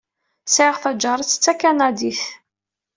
[0.45, 2.23] Sɛiɣ taǧaret d takanadit.